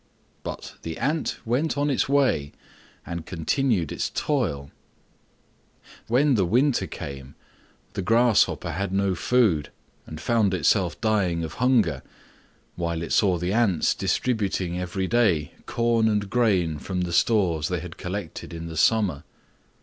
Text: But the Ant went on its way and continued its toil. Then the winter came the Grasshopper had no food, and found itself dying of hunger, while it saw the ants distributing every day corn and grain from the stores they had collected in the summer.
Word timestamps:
But 0.41 0.73
the 0.81 0.97
Ant 0.97 1.37
went 1.45 1.77
on 1.77 1.91
its 1.91 2.09
way 2.09 2.53
and 3.05 3.23
continued 3.23 3.91
its 3.91 4.09
toil. 4.09 4.71
Then 6.07 6.33
the 6.33 6.43
winter 6.43 6.87
came 6.87 7.35
the 7.93 8.01
Grasshopper 8.01 8.71
had 8.71 8.91
no 8.91 9.13
food, 9.13 9.69
and 10.07 10.19
found 10.19 10.55
itself 10.55 10.99
dying 11.01 11.43
of 11.43 11.53
hunger, 11.61 12.01
while 12.75 13.03
it 13.03 13.13
saw 13.13 13.37
the 13.37 13.53
ants 13.53 13.93
distributing 13.93 14.79
every 14.79 15.05
day 15.05 15.51
corn 15.67 16.07
and 16.07 16.31
grain 16.31 16.79
from 16.79 17.01
the 17.01 17.13
stores 17.13 17.67
they 17.67 17.79
had 17.79 17.97
collected 17.97 18.55
in 18.55 18.65
the 18.65 18.77
summer. 18.77 19.23